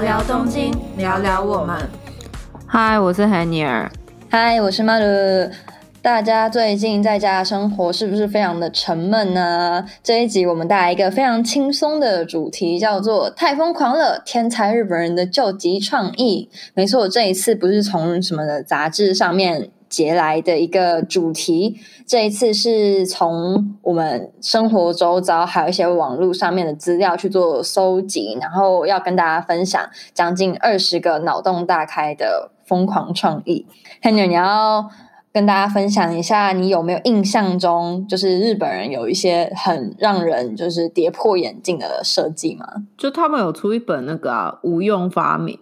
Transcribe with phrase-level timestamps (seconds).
[0.00, 1.76] 聊聊东京，聊聊我们。
[2.66, 3.86] 嗨，我是 Hanier。
[4.30, 5.50] 嗨，我是 Maru。
[6.00, 9.84] 大家最近在家生活是不是非常的沉闷呢？
[10.02, 14.22] 这一集我们带来一个非常轻松的主题，叫做“太疯狂了！
[14.24, 16.48] 天才日本人的救急创意”。
[16.72, 33.66] 没错，这一次不是从什么的杂志上面截来的一个主题，这一次是从我们生活周遭还有一些网络上面的资料去做搜集，然后要跟大家分享将近二十个脑洞大开的疯狂创意。
[34.00, 34.88] Henry，你要。
[35.32, 42.66] 跟大家分享一下，你有没有印象中，就是日本人有一些很让人就是跌破眼镜的设计吗？
[42.98, 45.56] 就他们有出一本那个啊，无用发明，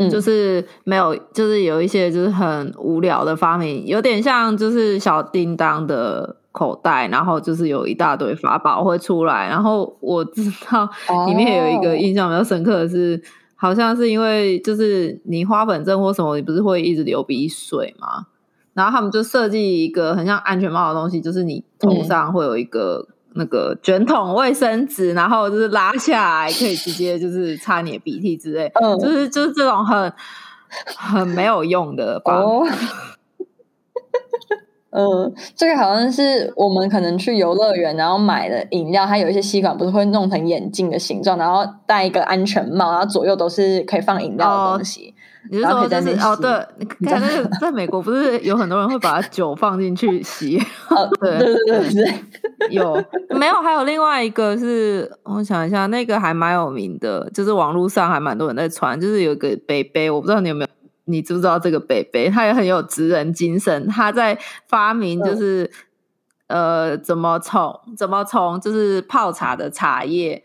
[0.00, 9.46] 嗯，就是没有，就是有一些就是很无聊的发明，有点像就是小叮当的口袋，然后就是有一大堆法宝会出来。
[9.48, 10.88] 然后我知道
[11.28, 13.20] 里面有一个印象比较深刻的是，
[13.54, 18.26] 好像是因为就是你花粉症或什么，你不是会一直流鼻水吗？
[18.72, 30.12] 然后他们就设计一个很像安全帽的东西，就是你头上会有一个那个卷筒卫生纸，然后就是拉下来可以直接就是擦你的鼻涕之类，嗯就是就是这种很
[30.96, 32.66] 很没有用的哦。
[34.92, 45.14] 嗯，这个好像是我们可能去游乐园，然后买的饮料，它有一些吸管不是会弄成眼镜的形状，然后戴一个安全帽，然后左右都是可以放饮料的东西。
[45.48, 46.50] 你是说就是哦，对，
[47.08, 50.58] 可能在美国不是有很多人会把酒放进去洗？
[51.20, 52.14] 对对对对，
[52.70, 52.92] 有
[53.30, 53.54] 没有？
[53.62, 60.70] 还有另外一个是，我想一下，那个还蛮有名的，就是网络上还蛮多人在传，就是有个杯杯，我不知道你有没有，
[61.06, 62.28] 你知不知道这个杯杯？
[62.28, 65.70] 他也很有职人精神，他在发明就是
[66.48, 70.42] 呃，怎么从怎么从就是泡茶的茶叶。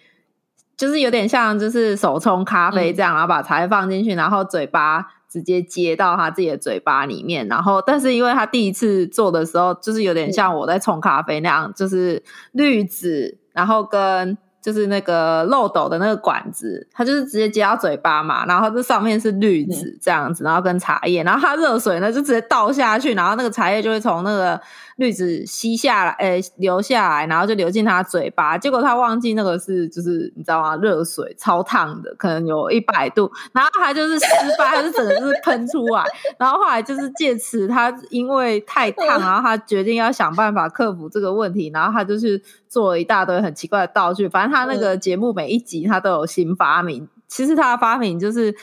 [0.77, 14.37] 就是有点像，就是手冲咖啡这样，然后把茶叶放进去，然后嘴巴直接接到他自己的嘴巴里面，然后，但是因为他第一次做的时候，就是有点像我在冲咖啡那样，就是滤纸，然后跟。
[14.65, 24.59] 就是那个漏斗的那个管子，它就是直接接到嘴巴嘛，然后这上面是滤纸这样子，然后跟茶叶，然后它热水呢就直接倒下去，然后那个茶叶就会从那个
[24.95, 28.57] 滤纸吸下来，诶流下来，然后就流进他嘴巴。
[28.57, 30.75] 结果他忘记那个是就是你知道吗？
[30.77, 34.25] 热水超烫的，可能有一百度，然后他就是失
[34.57, 36.03] 败，他就整个就是喷出来。
[36.39, 44.55] 然后后来就是借此他因为太烫，然后他决定要想办法克服这个问题，然后他就是做了一大堆很奇怪的道具，反正。
[44.55, 48.55] 他那个节目每一集他都有新发明，其实他的发明就是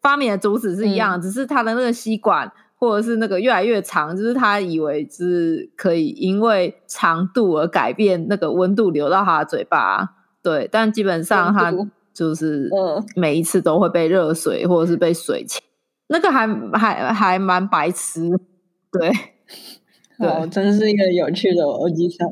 [0.00, 2.50] 发明的主旨是一样，只是他的那个吸管
[2.84, 11.72] 或者是那个越来越长，就是他以为是可以因为长度而改变那个温度流到他的嘴巴，对，但基本上他
[12.12, 12.70] 就是
[13.16, 15.60] 每一次都会被热水或者是被水呛，
[16.08, 18.30] 那个还还还蛮白痴，
[18.92, 19.10] 对，
[20.18, 22.28] 对，真是一个有趣的逻辑上。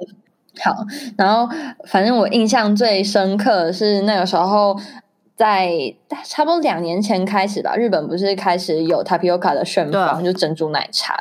[0.62, 0.70] 好，
[1.16, 1.48] 然后
[1.86, 4.76] 反正我印象最深刻的是那个时候，
[5.42, 5.72] 在
[6.24, 11.18] 差不多两年前开始吧，日本不是开始有 tapioca 的旋风，就珍珠奶茶。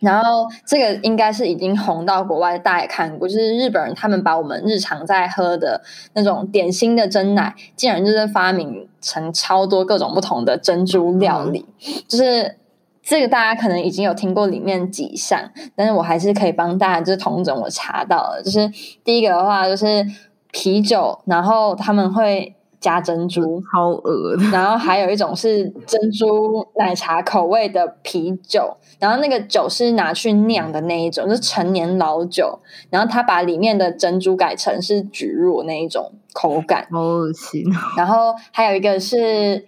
[0.00, 5.82] 然后这个应该是已经红到国外，大家也看过，就是日本人他们把我们日常在喝的
[6.14, 11.66] 那种点心的珍奶，竟然就是发明成超多各种不同的珍珠料理，
[12.08, 12.56] 就是。
[13.04, 18.70] 这个大家可能已经有听过里面几项，但是我还是可以帮大家就是同整我查到了，就是
[19.02, 20.06] 第一个的话就是
[20.52, 32.58] 啤酒，然后他们会加珍珠， 好恶然后还有一种是珍珠奶茶口味的啤酒，然后那个酒是拿去酿的那一种，就是陈年老酒，
[32.90, 37.64] 然后他把里面的珍珠改成是菊若那一种口感，好恶心。
[37.96, 39.64] 然后还有一个是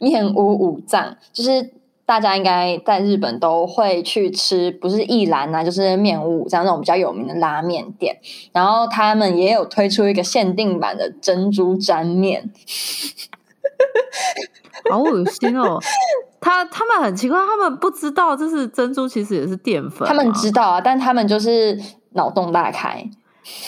[0.00, 1.74] 面无五脏，就是。
[2.06, 8.18] 大家应该在日本都会去吃，不是一兰呐，就是面屋这样那种比较有名的拉面店。
[8.52, 12.50] 然后他们也有推出一个限定版的珍珠沾面，
[14.90, 15.78] 好恶心哦！
[16.40, 20.06] 他他们很奇怪，他们不知道这是珍珠，其实也是淀粉。
[20.06, 21.80] 他们知道啊，但他们就是
[22.10, 23.02] 脑洞大开。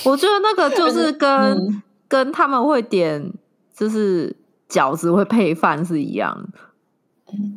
[0.04, 3.32] 我觉得那个就是 跟跟他们会点
[3.74, 4.36] 就是
[4.68, 6.46] 饺子会配饭是一样。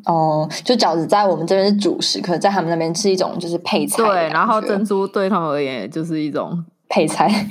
[0.05, 4.03] 哦，就饺子在我们这边是主食，可在他们那边是一种就是配菜。
[4.03, 7.29] 对，然后珍珠对他们而言就是一种配菜。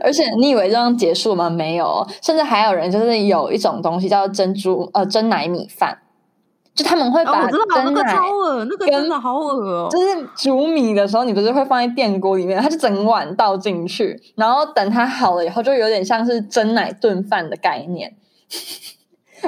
[0.00, 1.50] 而且你以为这样结束吗？
[1.50, 5.98] 没有，甚至还有人就是有一种东西叫珍珠呃真奶米饭，
[6.74, 9.88] 就他们会把那个超恶，那个真的好恶哦。
[9.90, 10.06] 就是
[10.36, 18.14] 煮米的时候，你不是会放在电锅里面，它就整碗倒进去，然后等它好了以后，就有点像是蒸奶炖饭的概念。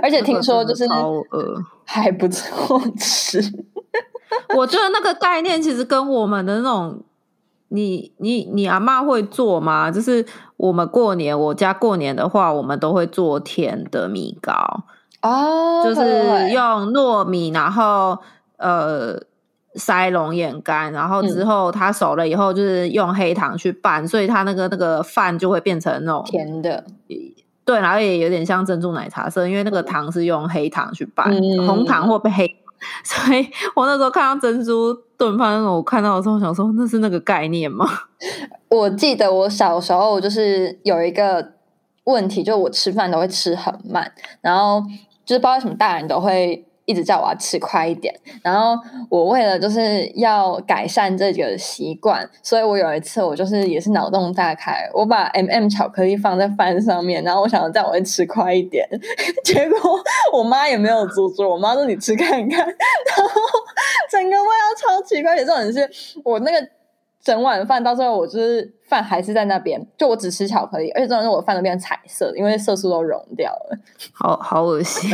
[0.03, 3.41] 而且听说就是超饿， 还不错吃。
[4.57, 7.03] 我觉得那个概念其实跟我们的那种，
[7.69, 9.91] 你你你阿妈会做吗？
[9.91, 10.25] 就是
[10.57, 14.85] 我们过年，我家过年的话，我们都会做甜的米糕
[15.23, 18.19] 哦，就是用糯米，然后
[18.57, 19.23] 呃。
[19.77, 26.85] 塞龙眼干，然后之后它熟了以后，就是用黑糖去拌，所以它那个那个饭就会变成那种甜的，
[27.71, 31.33] 对，然后也有点像珍珠奶茶色，因为那个糖是用黑糖去拌，
[31.65, 32.45] 红糖或被黑，
[33.05, 37.89] 所以我那时候看到珍珠炖饭那种，我看到的时候想说，那是那个概念吗？
[38.69, 41.53] 我记得我小时候就是有一个
[42.03, 44.83] 问题，就我吃饭都会吃很慢，然后
[45.25, 46.67] 就是不知道为什么大人都会。
[46.91, 48.77] 一直叫我要吃快一点，然后
[49.09, 58.85] 我为了就是要改善这个习惯，所以我有一次我就是也是脑洞大开，我把 M M 巧克力放在饭上面，然后我想要叫我会吃快一点，
[59.45, 59.79] 结果
[60.33, 63.41] 我妈也没有阻止，我妈说你吃看看， 然后
[64.11, 65.89] 整个味道超奇怪，而且重点是
[66.25, 66.69] 我那个
[67.23, 73.79] 整碗饭到最后我就是饭还是在那边，就我只吃巧克力，而且重点是我饭都变成彩色，因为色素都溶掉了，
[74.13, 75.11] 好好恶心。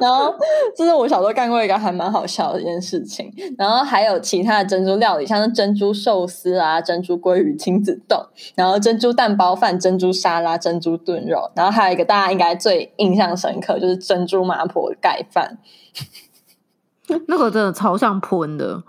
[0.00, 0.34] 然后
[0.76, 3.32] 这是我小时候干过一个还蛮好笑的一件事情。
[3.56, 8.18] 然后还有其他的珍珠料理，像是珍珠寿司啊、珍珠鲑鱼亲子冻，
[8.54, 15.58] 然后珍珠蛋包饭、珍珠沙拉、珍珠炖肉，然后还有一个大家应该最印象深刻，就是珍珠麻婆盖饭。
[17.26, 18.82] 那个真的超像喷的，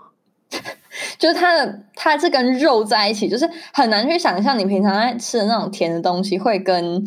[1.18, 7.04] 就是它的它是跟肉在一起，就是很难去想象你平常在吃的那种甜的东西会跟。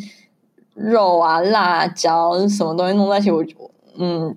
[0.76, 3.30] 肉啊，辣椒什么东西弄在一起？
[3.30, 3.44] 我
[3.98, 4.36] 嗯，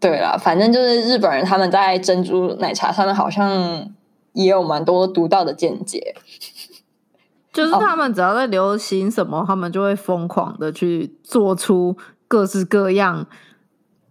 [0.00, 3.90] 对了，反正就是日本人他们在珍珠奶茶上面好像
[4.32, 6.14] 也有蛮多独到的见解。
[7.52, 11.96] 就是他们只要在流行什么，他们就会疯狂的去做出
[12.28, 13.26] 各式各样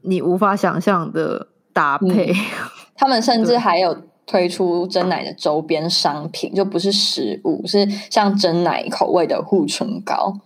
[0.01, 2.33] 你无法想象的搭配。
[2.97, 3.95] 他们甚至还有
[4.25, 10.39] 推出真奶的周边商品，就不是食物，是像真奶口味的护唇膏。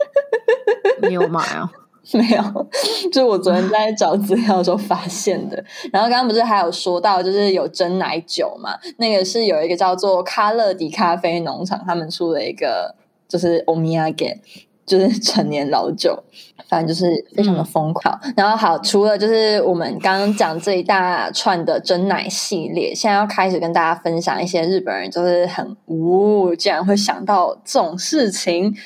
[1.08, 1.70] 你有买啊？
[2.12, 2.66] 没有，
[3.10, 5.56] 就是我昨天在找资料的时候发现的。
[5.92, 8.78] 然后刚刚不是还有说到，就是有真奶酒嘛？
[8.98, 12.94] 那个是有一个叫做卡乐迪咖啡农场，他们出了一个
[13.28, 14.40] 就是欧米亚给，
[14.86, 16.22] 就是成年老酒，
[16.68, 18.16] 反正就是非常的疯狂。
[18.36, 28.76] 然后好，除了就是我们刚刚讲这一大串的真奶系列，现在要开始跟大家分享一些日本人就是很呜，竟然会想到这种事情。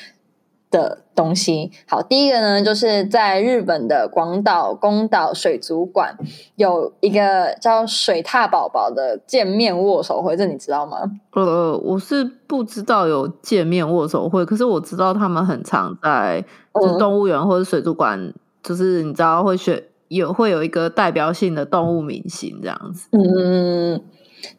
[0.71, 6.17] 的东西，好，第一个呢，就是在日本的广岛宫岛水族馆
[6.55, 10.97] 有一个叫水獭宝宝的见面握手会，这你知道吗？
[11.33, 18.33] 呃，我是不知道有见面握手会，可是我知道他们很常在就是动物园或者水族馆，
[18.63, 23.09] 就是你知道会选有会有一个代表性的动物明星这样子。
[23.11, 24.01] 嗯，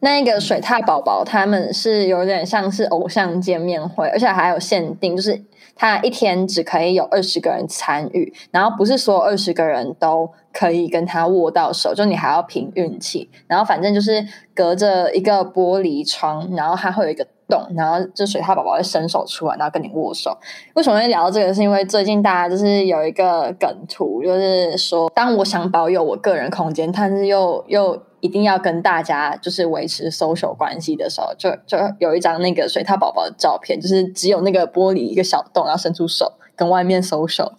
[0.01, 5.43] 那个水獭宝宝他们是有点像是偶像见面会，而且还有限定，就是。
[5.75, 13.29] 他一天只可以有二十个人参与，然后不是所有二十个人都可以跟他握到手，就你还要凭运气。
[13.47, 20.37] 然后反正就是隔着一个玻璃窗，然后它会有一个洞，然后这水獭宝宝会伸手出来，然后跟你握手。
[20.75, 21.53] 为什么会聊到这个？
[21.53, 28.01] 是因为最近大家就是有一个梗图，就是说当我想保有我个人空间，但是又又。
[28.23, 37.51] 一定要跟大家就是维持 social 关系的时候，就就有一张那个水獭宝宝的照片，就是只有那个玻璃一个小洞，然后伸出手跟外面 social，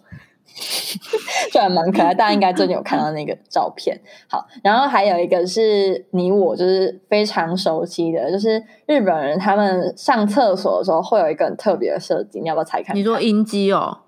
[1.53, 2.15] 就还蛮可爱。
[2.15, 3.95] 大家应该最近有看到那个照片。
[4.27, 8.57] 好，然后还有一个是你我就是非常熟悉的，就是
[8.87, 12.95] 日本人他们上厕所的时候会有一个很特别的设计，你要不要猜看？
[12.95, 13.99] 你说音机哦？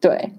[0.00, 0.32] 对，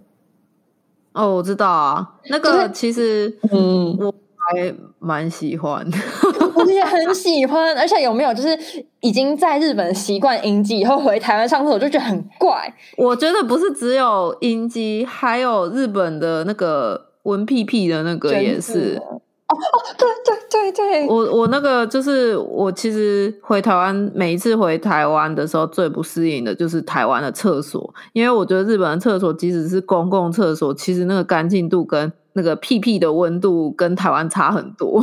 [1.13, 4.11] 哦，我知道啊，那个其实嗯我。
[4.49, 5.85] 还蛮喜欢，
[6.55, 8.57] 我也很喜欢，而且有没有就是
[9.01, 12.73] 已经在日本习惯音机，以后回台湾上厕所就觉得很怪。
[12.97, 19.01] 我觉得不是只有音机，还有日本的那个闻屁屁的那个也是。
[19.49, 35.01] 哦哦，对对对对，我我那个就是我其实回台湾每一次回台湾的时候最不适应的就是台湾的厕所，因为我觉得日本的厕所即使是公共厕所，其实那个干净度跟那个屁屁的温度跟台湾差很多。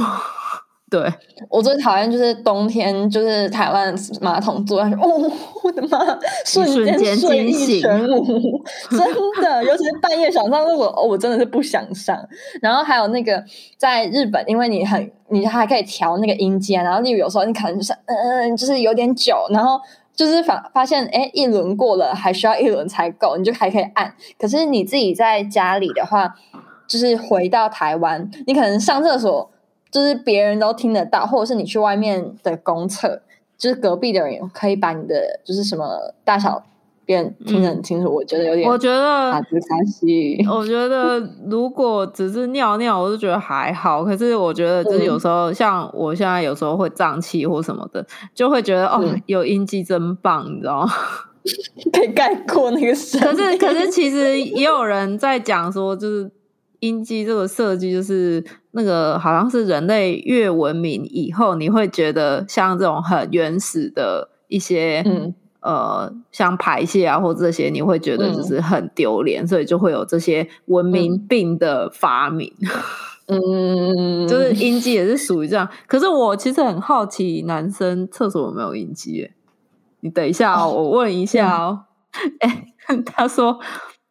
[0.91, 1.13] 对
[1.49, 5.33] 我最讨厌就是冬天，就是台湾马桶坐下去，哦，
[5.65, 5.99] 我的妈，
[6.45, 6.67] 瞬
[6.99, 9.01] 间睡意全无，真
[9.43, 12.17] 的，尤其是半夜想上厕所，哦，我真的是不想上。
[12.61, 13.43] 然后还有那个
[13.77, 19.81] 在日本，因为你很，你还可以调那个音阶，然后例如有时候你可能就是，嗯，就是有点久，然后
[20.15, 24.15] 就是发发现，哎，一轮过了，还需要一轮才够，你就还可以按。
[24.39, 26.37] 可是你自己在家里的话，
[26.87, 29.51] 就是回到台湾，你可能上厕所，
[29.95, 33.23] 就是别人都听得到，或者是你去外面的公厕，
[33.57, 36.65] 就是隔壁的人可以把你的就是什么大小。
[37.07, 38.67] 便听得很清楚，我觉得有点。
[38.67, 40.43] 我觉得卡兹卡西。
[40.51, 41.21] 我觉得
[41.51, 44.03] 如果只是尿尿，我就觉得还好。
[44.03, 50.89] 可是我觉得就是有时候，像我现在有时候会胀气或什么的，就会觉得哦，有阴茎真棒，你知道吗？
[51.93, 52.87] 可以概括那个。
[52.87, 56.31] 可是可是，其实也有人在讲说，就是
[56.81, 58.43] 阴茎这个设计，就是
[58.75, 65.35] 那个好像是人类越文明以后，你会觉得像这种很原始的一些嗯。
[65.65, 72.53] 呃，像排泄啊，或这些，你会觉得就是很丢脸，所以就会有这些文明病的发明。
[73.29, 75.67] 嗯，就是阴茎也是属于这样。
[75.87, 79.31] 可是我其实很好奇，男生厕所有没有阴茎？
[80.01, 81.85] 你等一下，哦我问一下哦。
[82.41, 82.67] 哎，
[83.07, 83.59] 他说，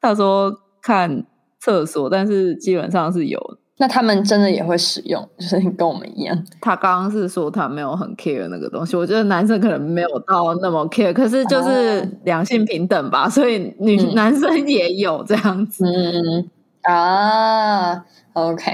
[0.01, 0.51] 他说
[0.81, 1.23] 看
[1.59, 3.39] 厕所，但是基本上是有。
[3.83, 6.41] 那他们真的也会使用， 就是跟我们一样。
[6.61, 15.83] 他刚刚是说他没有很 care 那个东西，我觉得男生可能没有到那么 care，可是就是两性平等吧，所以女男生也有这样子。
[15.85, 16.49] 嗯
[16.83, 18.71] 啊，OK，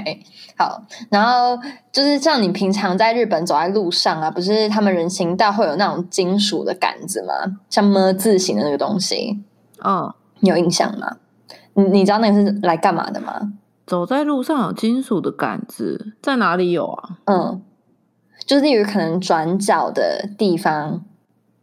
[0.56, 0.80] 好。
[1.10, 1.58] 然后
[1.90, 7.34] 就是像你平常在日本走在路上啊，不是他们人行道会有那种金属的杆子吗？
[7.68, 9.40] 像么字形的那个东西，
[9.84, 11.16] 嗯，你有印象吗？
[11.74, 13.52] 你你知道那个是来干嘛的吗？
[13.90, 17.18] 走在路上有金属的杆子，在哪里有啊？
[17.24, 17.60] 嗯，
[18.46, 21.02] 就是例如可能转角的地方，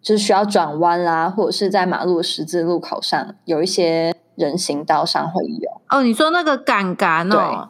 [0.01, 5.71] 就是需要转弯啦，或者是在马路十字路口上，有一些人行道上会有。
[5.87, 7.69] 哦，你说那个杆杆哦，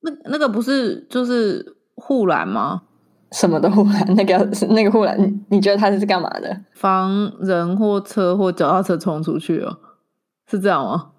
[0.00, 2.84] 那那个不是就是护栏吗？
[3.32, 4.14] 什么的护栏？
[4.14, 4.38] 那个
[4.70, 6.62] 那个护栏，你觉得它是干嘛的？
[6.72, 9.76] 防人或车或脚踏车冲出去哦，
[10.50, 11.10] 是这样吗？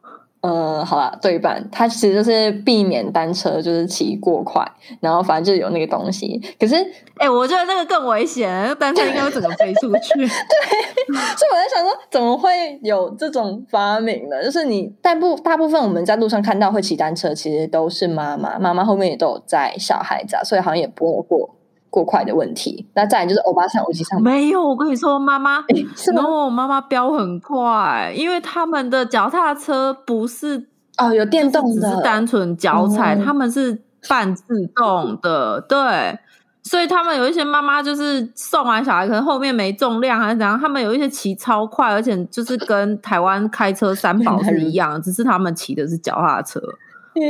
[0.47, 4.63] 嗯，好啦，对半，它其实就是避免单车就是骑过快，
[4.99, 6.39] 然后反正就有那个东西。
[6.59, 6.75] 可是，
[7.17, 8.47] 哎，我觉得那个更危险，
[8.79, 10.13] 单车应该会整个飞出去。
[10.21, 14.43] 对，所以我在想说，怎么会有这种发明呢？
[14.43, 21.55] 就是你大部大部分我们在路上看到会骑单车，其实都是妈妈，妈妈后面也都有载小孩子，啊，所以好像也不会过。
[21.95, 24.61] 过快的问题，那再来就是欧巴桑，我机上没有。
[24.61, 25.63] 我跟你说，妈妈，
[26.13, 36.19] 然后妈妈飙很快，因为他们的脚踏车不是哦，有电动的，只是单纯脚踩，他们是半自动的，对。
[36.63, 46.59] 所以他们有一些妈妈就是送完小孩，可能后面没重量还是怎样，他们有一些骑超快，而且就是跟台湾开车三宝是一样，只是他们骑的是脚踏车。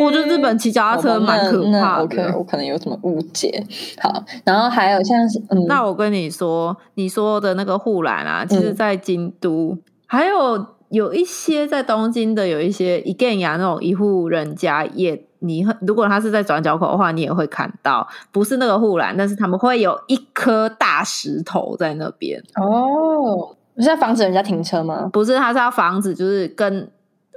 [0.01, 2.33] 我觉得日本骑脚踏车蛮可怕的。
[2.35, 3.63] 我可能有什么误解。
[4.01, 9.77] 好，然后还有像是，那我跟你说，你说的那个护栏啊，其实在京都，
[10.07, 22.41] 还有有一些在东京的，有一些一间呀那种一户人家也，你如果他是在转角口的话，你也会看到，不是那个护栏，但是他们会有一颗大石头在那边。
[22.55, 25.07] 哦，是要防止人家停车吗？
[25.13, 26.89] 不是，他是要防止，就是跟。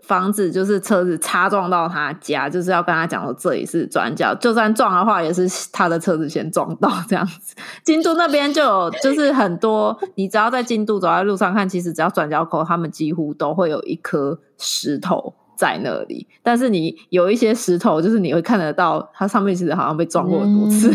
[0.08, 7.54] 防止就是车子擦撞到他家，就是要跟他讲说这里是转角，就算撞的话也是他的车子先撞到这样子。
[7.84, 16.26] 京都那边就有，就是很多，你只要在京都走在路上看，其实只要转角口，他们几乎都会有一颗石头在那里。
[16.42, 20.90] 但是你有一些石头，就是你会看得到，它上面其实好像被撞过很多次。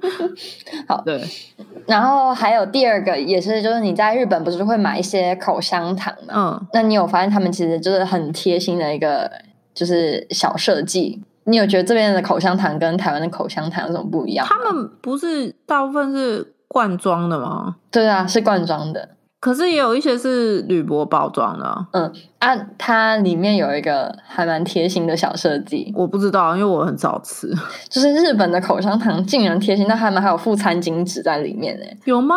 [0.88, 1.22] 好，对。
[1.92, 6.34] 然后还有第二个也是，就是你在日本不是会买一些口香糖嘛？
[6.34, 9.30] 嗯，那你有发现他们其实就是很贴心的一个
[9.74, 11.22] 就是小设计？
[11.44, 14.46] 你有觉得这边的口香糖跟台湾的口香糖有什么不一样？
[14.48, 17.76] 他们不是大部分是罐装的吗？
[17.90, 19.10] 对啊，是罐装的。
[19.42, 27.52] 可是也有一些是铝箔包装的，嗯啊，它里面有一个还蛮贴心的小设计，我不知道，因为我很少吃。
[27.90, 31.84] 就是日本的口香糖竟然贴心，那他们还有附餐巾纸在里面呢？
[32.04, 32.36] 有吗？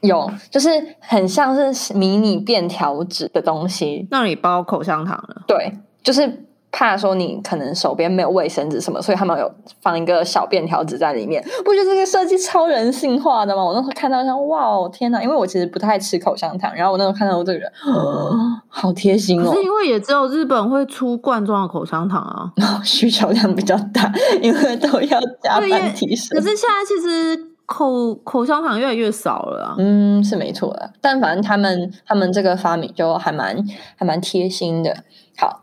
[0.00, 0.68] 有，就是
[0.98, 5.42] 很像是迷你便条纸的东西，让你包口香糖了。
[5.46, 5.72] 对，
[6.02, 6.44] 就是。
[6.74, 9.48] 怕说你可能手边没有卫生纸什么，所以他们有
[9.82, 11.40] 放一个小便条纸在里面。
[11.64, 13.62] 不觉得这个设计超人性化的吗？
[13.62, 15.22] 我那时候看到像哇哦天哪！
[15.22, 17.70] 因为我其实不太吃口香糖，然后我那时候看到这个人，
[18.68, 19.54] 好贴心哦。
[19.54, 22.50] 是因为也只有日本会出罐装的口香糖啊，
[22.82, 24.10] 需求量比较大，
[24.40, 26.36] 因为都要加班提升。
[26.36, 29.74] 可是现在其实口口香糖越来越少了。
[29.76, 30.90] 嗯，是没错的。
[31.02, 33.62] 但反正他们他们这个发明就还蛮
[33.96, 34.96] 还蛮贴心的。
[35.36, 35.60] 好。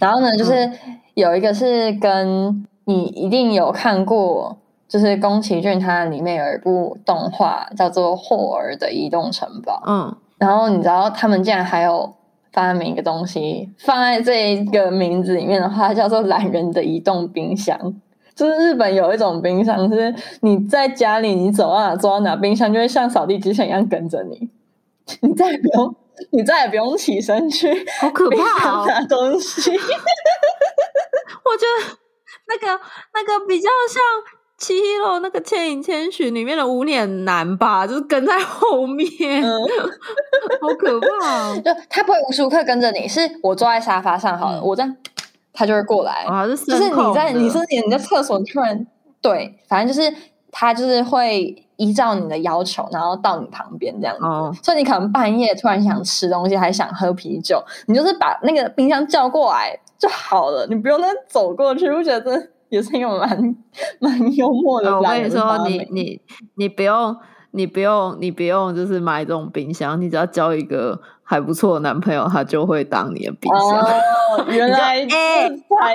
[0.00, 0.68] 然后呢，就是
[1.14, 4.56] 有一个是跟你一定有看过，
[4.88, 12.12] 就是宫崎骏他里面有一部动画叫做《霍尔的移动城堡》，嗯，然后你知道他们竟然还有
[12.52, 17.78] 发明一个东西放在这一个名字里面的话，叫做“懒人的移动冰箱”。
[18.34, 24.48] 就是日本有一种冰箱，是你在家里你走到哪走到哪，冰箱就会像扫地机器人一样跟着你，
[25.20, 25.94] 你再也不用
[26.32, 28.84] 你再也不用起身去好可怕哦！
[28.86, 29.70] 拿 东西。
[29.72, 31.96] 我觉得
[32.46, 32.80] 那个
[33.14, 34.02] 那个比较像
[34.58, 39.50] 《七 Hero》那个《千与千寻》里面的无脸男吧，就是跟在后面，嗯
[40.60, 41.06] 好可怕
[41.50, 41.62] 哦！
[41.64, 44.96] 就他不会无时无刻跟着你，是我坐在沙发上好了，嗯我这样，
[45.52, 46.26] 他就会过来。
[46.46, 48.86] 就是你在你说你在厕所突然
[49.22, 50.14] 对，反正就是
[50.50, 54.24] 他就是会依照你的要求，然后到你旁边这样子。
[54.24, 61.88] 哦，所以你可能半夜突然想吃东西，还想喝啤酒，你就是把那个冰箱叫过来就好了，你不用再走过去。
[61.88, 63.56] 我觉得这也是一个蛮
[63.98, 66.20] 蛮幽默的呃我跟你说，你你
[66.56, 67.16] 你不用，
[67.52, 73.80] 你不用，你不用，就是买这种冰箱，你只要交一个还不错的男朋友，他就会当你的冰箱。
[73.80, 75.48] 哦，原来哎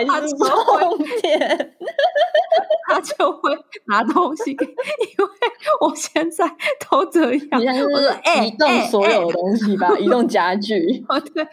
[0.05, 1.75] 他是就会重点。
[2.87, 3.51] 他就会
[3.87, 5.31] 拿东西给，因为
[5.81, 6.45] 我现在
[6.89, 7.59] 都这样。
[7.59, 11.03] 你我说是哎移动哎所有的东西吧，移动家具。
[11.09, 11.45] 哦，对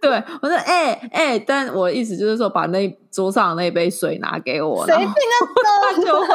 [0.00, 5.12] 对，我说哎哎，但我的意思就是说，把那桌上的那杯水拿给我，谁听得
[5.92, 6.26] 他就会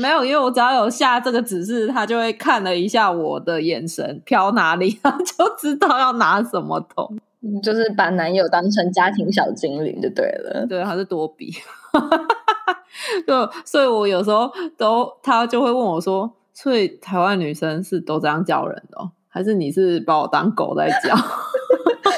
[0.00, 7.16] 没有，因为我只要有下这个指示，他就会看了一下我的眼神飘哪里，他就知道要拿什么桶。
[7.42, 7.62] 懂？
[7.62, 10.66] 就是把男友当成家庭小精灵就对了。
[10.68, 11.52] 对，他是多比。
[13.26, 21.14] 对，所以我有时候都他就会问我说：“所以台湾女生是都这样叫人的、哦，还是你是把我当狗在叫？”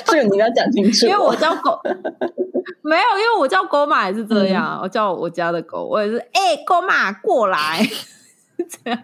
[0.05, 1.79] 这个你要讲清楚，因为我叫狗，
[2.83, 7.81] 没有，因为我叫狗马也是这样，我叫我家的狗，我也是，哎、狗马过来，
[8.69, 8.99] 这样。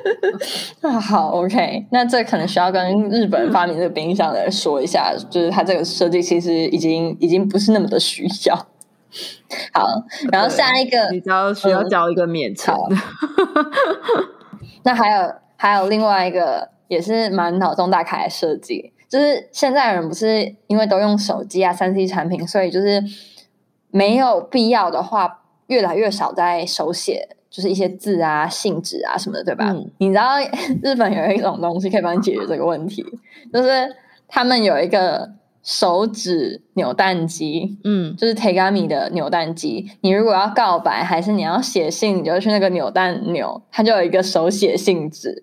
[0.80, 8.56] 那好 OK，那这可能需要跟日本发明这个冰箱的人说一下，就是它这个设计其实已经已经不是那么的需要。
[9.74, 9.86] 好，
[10.32, 12.96] 然后下一个你只要需要交一个免钱的，
[14.84, 23.02] 那还有还有另外一个也是蛮脑洞大开的设计，就是现在人不是因为都用手机啊、三 C 产品，所以就是
[23.90, 29.72] 没有必要的话，越来越少在手写，就是一些字啊、信纸啊什么的，对吧？
[29.72, 29.90] 嗯。
[29.98, 30.36] 你知道
[30.82, 33.04] 日本有一种东西可以帮你解决这个问题，
[33.52, 33.94] 就是
[34.28, 35.28] 他们有一个
[35.62, 45.42] 手指扭蛋机，嗯，就是 Tegami 的扭蛋机，你如果要告白还是你要写信，你就去那个扭蛋扭，它就有一个手写信纸，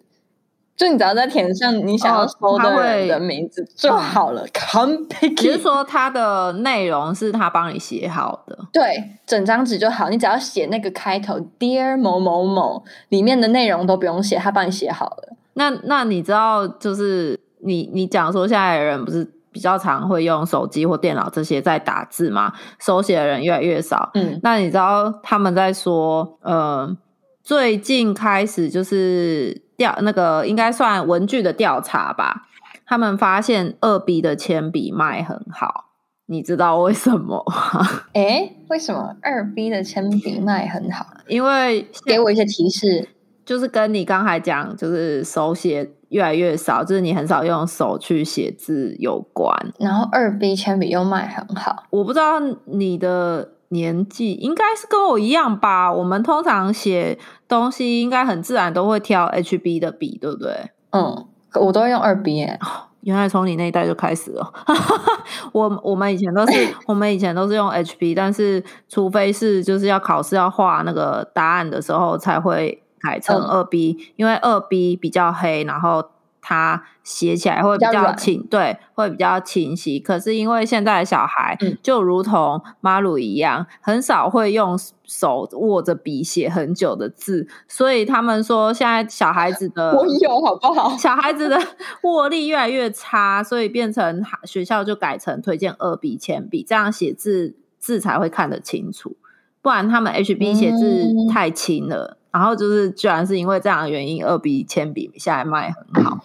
[0.78, 4.46] 就你只要在填上你想要哦收的人的名字就好了。
[5.36, 15.36] 只是说它的内容是他帮你写好的，对，整张纸就好，你只要写那个开头 Dear 某某某，里面的内容都不用写，他帮你写好了。
[15.54, 22.54] 那那你知道，就是你你讲说现在的人不是比较常会用手机或电脑这些在打字嘛？
[22.80, 24.12] 手写的人越来越少。
[24.14, 26.96] 嗯，那你知道他们在说，呃，
[27.44, 32.48] 最近开始就是调那个应该算文具的调查吧，
[32.86, 35.92] 他们发现二 B 的铅笔卖很好，
[36.26, 37.88] 你知道为什么吗？
[38.14, 41.06] 诶，为什么二 B 的铅笔卖很好？
[41.28, 43.10] 因为给我一些提示。
[43.46, 49.50] 就是跟你刚才讲，就是手写越来越少，就是你很少用手去写字有关。
[49.80, 55.92] 然后二 B 铅笔又卖很好，我不知道你的年纪应该是跟我一样吧？
[55.92, 60.72] 我们通常写东西应该很自然都会挑 HB 的笔，对不对？
[60.92, 61.26] 嗯，
[61.56, 62.60] 我都会用二 B 耶。
[63.02, 64.54] 原来从你那一代就开始了。
[65.54, 76.04] 我我们以前都是 我们以前都是用 HB，但是除非是就是要考试要画那个答案的时候才会改成嗯二 B，、因为二 B 比较黑，然后
[76.50, 80.00] 它写起来会比比较清，对，会比较清晰。
[80.00, 90.96] 可是因为现在的小孩嗯就如同马鲁一样，很少会用手握着笔写很久的字，所以他们说现在小孩子的 我有好不好？
[90.98, 91.60] 小孩子的
[92.04, 99.18] 握力越来越差，所以变成学校就改成推荐二 B 铅笔，这样写字字才会看得清楚。
[99.62, 106.20] 不然他们 HB 写字嗯太轻了，然后就是居然是因为这样的原因，二 B 铅笔现在卖很好。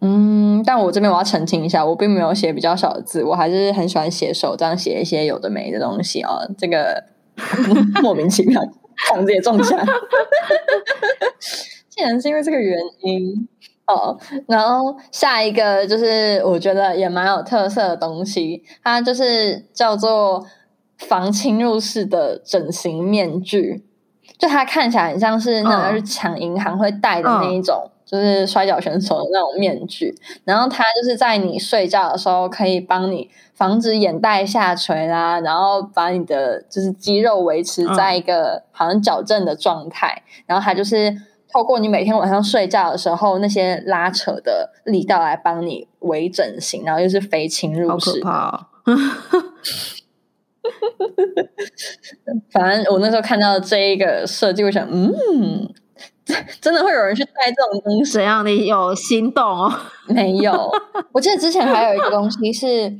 [0.00, 6.46] 嗯，但我这边我要澄清一下，我并没有写比较少的字，我还是很喜欢写手账，写一些有的没的东西哦。
[6.58, 7.02] 这个
[8.02, 8.60] 莫名其妙，
[9.08, 9.78] 房子也中枪，
[11.88, 13.48] 竟然是因为这个原因
[13.86, 14.18] 哦。
[14.46, 20.44] 然后下一个就是我觉得也蛮有特色的东西，它就是叫做
[20.98, 23.82] 防侵入式的整形面具，
[24.38, 30.14] 就它看起来很像是那种嗯要去抢银行会戴的那一种，就是摔跤选手的那种面具。
[30.44, 40.22] 然后它就是在你睡觉的时候，可以帮你防止眼袋下垂啦，然后把你的就是肌肉维持在一个好像矫正的状态。
[40.46, 41.14] 然后它就是
[41.52, 48.24] 透过你每天晚上睡觉的时候那些拉扯的力道来帮你微整形，然后又是非侵好可入式的。
[48.24, 48.66] 怕、哦！
[52.50, 55.68] 反正我那时候看到这一个设计，我想，嗯，
[56.60, 58.12] 真的会有人去戴这种东西？
[58.12, 58.44] 怎样？
[58.44, 59.72] 你有心动哦？
[60.08, 60.70] 没有，
[61.12, 62.92] 我记得之前还有一个东西是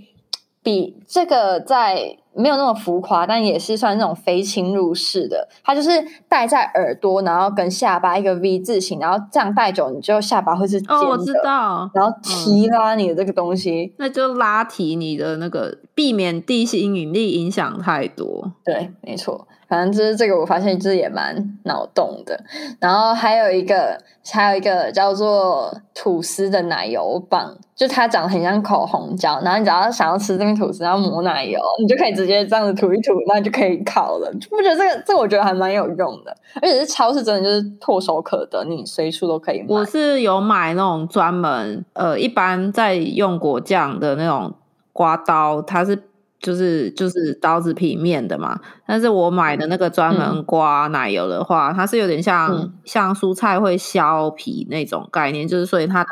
[0.63, 5.49] 比这个在没有那么浮夸，但也是算那种非侵入式的。
[5.65, 5.91] 它就是
[6.29, 13.95] 戴在耳朵，然后跟下巴一个 V 字形，然后这样戴久，你就下巴会是尖的，哦，我知道，然后提拉你的这个东西。
[13.99, 18.53] 那就拉提你的那个，避免地心引力影响太多。
[18.63, 22.39] 对，没错，反正就是这个，我发现就是也蛮脑洞的。
[22.79, 23.99] 然后还有一个，
[24.33, 34.33] 还有一个叫做吐司的奶油棒，就它长得很像口红胶，然后你只要想要吃这个吐司，然后抹奶油，你就可以直接这样子涂一涂，那就可以烤了。
[34.41, 39.67] 就不觉得这个这个我觉得还蛮有用的，而且是超市真的就是唾手可得，你随处都可以买。
[39.69, 44.55] 我是有买那种专门呃，一般在用果酱的那种
[44.93, 46.05] 刮刀，它是
[46.41, 48.61] 就是就是刀子平面的嘛。
[48.87, 56.11] 但是我买的那个专门刮奶油的话，它是有点像、嗯像蔬菜会削皮那种概念，就是所以它的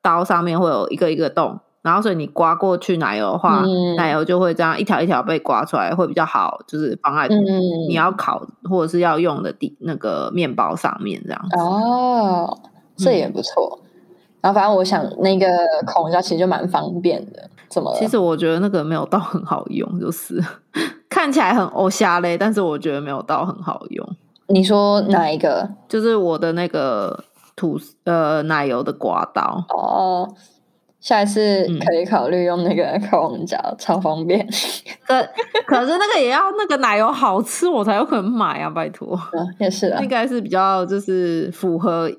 [0.00, 1.58] 刀上面会有一个一个洞。
[1.82, 7.44] 然后，所以你刮过去奶油的话，嗯奶油就会这样一条一条被刮出来，会比较好，就是放在嗯
[7.88, 11.58] 你要烤或者是要用的地那个面包上面这样子。
[11.58, 12.56] 哦，
[12.96, 13.80] 这嗯也不错。
[14.40, 15.46] 然后反正我想那个
[15.84, 17.98] 口红胶其实就蛮方便的，怎么了？
[17.98, 20.38] 其实我觉得那个没有到很好用，就是
[21.08, 24.06] 看起来很欧虾嘞，但是我觉得没有到很好用。
[24.48, 25.68] 你说哪一个？
[25.88, 27.24] 就是我的那个
[27.56, 30.28] 吐呃奶油的刮刀，哦，
[31.00, 34.46] 下一次嗯可以考虑用那个 口红胶，超方便。
[35.06, 35.14] 可
[35.66, 39.18] 可是那个也要那个奶油好吃，我才有可能买啊，拜托。
[39.32, 42.10] 嗯，也是啊应，该是比较就是符合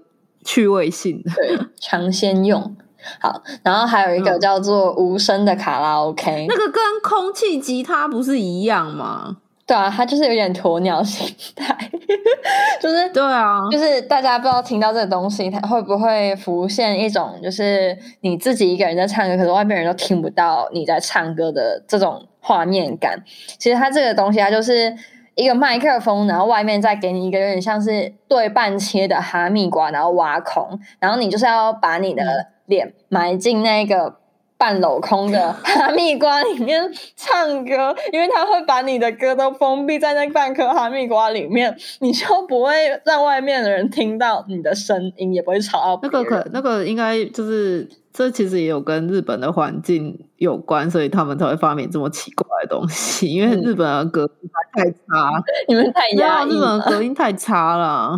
[0.43, 1.31] 趣味性的。
[1.35, 2.75] 对， 尝鲜用。
[3.19, 4.39] 好，然后还有一个嗯。
[4.43, 9.37] 叫做无声的卡拉 OK，那个跟空气吉他不是一样吗？
[9.65, 11.89] 对啊，它就是有点鸵鸟心态，
[12.81, 23.23] 就是对啊，就是大家不知道听到这个东西，它会不会浮现一种就是你自己一个人在唱歌，可是外面人都听不到你在唱歌的这种画面感？
[23.57, 24.93] 其实它这个东西，它就是
[25.35, 32.21] 一个麦克风，然后外面再给你一个有点像是对半切的哈密瓜，然后挖空，然后你就是要把你的
[32.65, 34.17] 脸埋进那个。
[34.55, 36.81] 半镂空的 哈密瓜里面
[37.17, 42.71] 唱歌，因为它会把你的歌都封闭在那半颗哈密瓜里面，你就不会
[43.03, 53.33] 让外面的人听到你的声音，也不会吵到那个可那个应该就是这其实也有跟日本的环境有关，所以他们才会发明这么奇怪的东西。
[53.33, 57.85] 因为嗯日本的隔音太差， 你们太压抑日本隔音太差了。
[57.85, 58.15] 啊！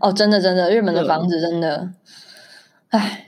[0.00, 1.90] 哦，真的真的，日本的房子真的，
[2.88, 3.25] 唉，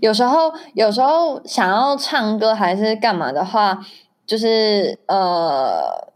[0.00, 3.78] 有时候有时候想要唱歌还是干嘛的话，
[4.26, 6.08] 就是呃。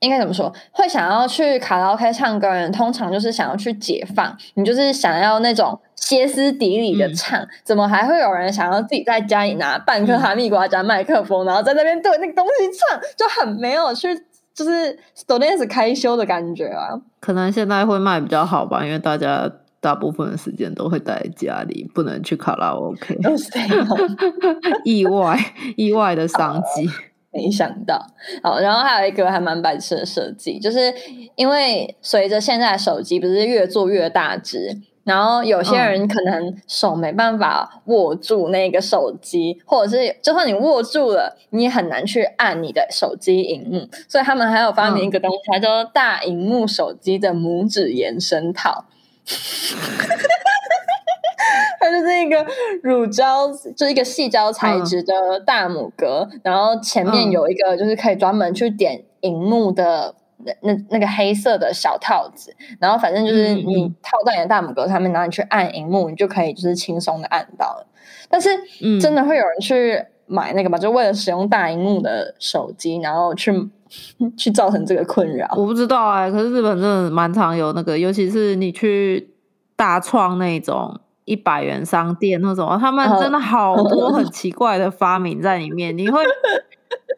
[0.00, 0.54] 应该怎么说？
[0.70, 7.48] 会想要去卡拉 OK 唱歌的人，通常就是想要去解放，你就是想要那种歇斯底里的嗯唱。
[7.64, 14.14] 怎么还会有人想要自己在家里拿半颗嗯哈密瓜加麦克风，然后在那边对那个东西唱，就很没有去
[14.54, 16.90] 就是 s t u d e n t 开修的感觉啊。
[17.18, 23.86] 可能现在会卖比较好吧，因为大家大部分的时间都会待在家里，不能去卡拉 OK，都是这样。
[24.84, 25.38] 意外
[25.76, 26.88] 意外的商机。
[27.30, 28.00] 没想到，
[28.42, 30.92] 好，然后还有一个还蛮白痴的设计，就是
[31.36, 48.86] 因为随着现在手机不是越做越大只，然后有些人可能手没办法握住那个手机，或者是就算你握住了，你也很难去按你的手机荧幕，所以他们还有发明一个东西，它叫做大荧幕手机的拇指延伸套。
[51.80, 52.44] 它就是一个
[52.82, 67.86] 乳胶，就是一个细胶材质的大拇哥，然后前面嗯有一个就是可以专门去点荧幕的那那那个黑色的小套子，然后反正就是你套在你的大拇哥上面，然后你去按荧幕，你就可以就是轻松的按到了。
[68.28, 68.50] 但是
[68.82, 70.76] 嗯真的会有人去买那个吗？
[70.76, 73.52] 就为了使用大荧幕的手机，然后去
[74.36, 75.46] 去造成这个困扰。
[75.56, 79.30] 我不知道哎、可是日本真的蛮常有那个，尤其是你去
[79.76, 86.22] 大创那种一百元商店那种，他们真的好多很 奇怪的发明在里面，你会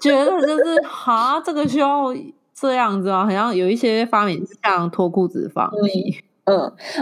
[0.00, 2.14] 觉得就是哈，这个需要
[2.54, 6.16] 这样子啊，好像有一些发明像脱裤子放屁。
[6.18, 6.29] 嗯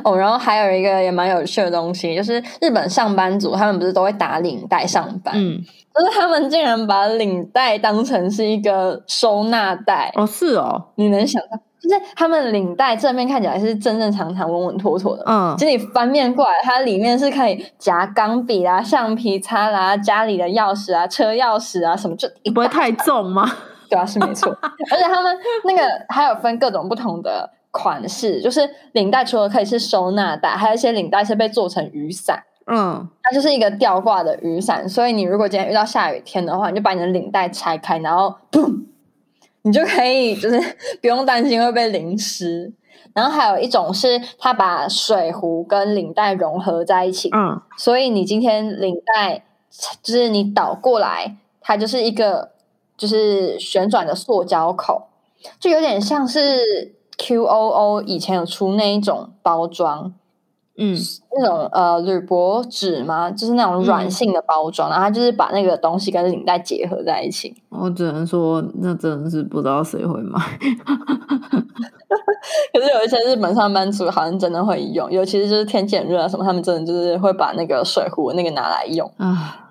[0.05, 5.35] 哦，然后还有一个也蛮有趣的东西，就是日本上班族他们不是都会打领带上班？
[5.37, 5.61] 嗯，
[5.95, 11.59] 就是他们竟然把领带当成是一个收纳袋哦，是哦，你能想到？
[11.81, 23.49] 就是他们领带正面看起来是正正常常、稳稳妥妥的，嗯，其实你翻面过来，它里面是可以夹钢笔啦、橡皮擦啦、家里的钥匙啊、车钥匙啊什么，就不会太重吗？
[23.89, 24.51] 对啊，是没错，
[24.91, 25.35] 而且他们
[25.65, 27.49] 那个还有分各种不同的。
[27.71, 32.43] 款式就是领带，除了可以是收纳袋，还有一些领带是被做成雨伞。
[32.71, 38.85] 嗯，它就是一个吊挂的雨伞，所以你如果今天遇到下雨天的话，你就把你的领带拆开，然后砰，
[39.63, 40.61] 你就可以就是
[41.01, 42.73] 不用担心会被淋湿。
[43.15, 47.31] 然后还有一种是它把水壶跟领带融合在一起。
[47.35, 49.45] 嗯，所以你今天领带
[50.03, 52.51] 就是你倒过来，它就是一个
[52.99, 55.09] 就是旋转的塑胶口，
[55.59, 56.97] 就有点像是。
[57.19, 60.15] Q O O 以前有出那一种包装，
[60.79, 60.97] 嗯，
[61.37, 63.31] 那种呃铝箔纸吗？
[63.31, 67.55] 就是那种软性的包装，然后它就是把那个东西跟领带结合在一起。
[67.69, 70.41] 我只能说，那真的是不知道谁会买。
[72.73, 79.71] 可是有一些日本上班族好像真的会用，尤其是就是天气很热啊什么，他们真的就是会把那个水壶那个拿来用啊。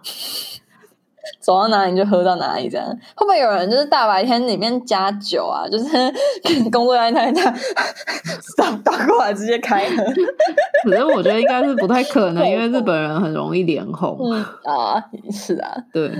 [1.47, 5.63] 走到哪里就喝到哪里，这样会不会有人就是大白天里面加酒啊？
[5.71, 5.89] 就是
[6.69, 7.41] 工作压力太大，
[8.57, 10.03] 倒倒过来直接开喝。
[10.83, 14.17] 可是我觉得应该是不太可能，因为日本人很容易脸红。
[14.21, 16.12] 嗯啊，是啊，对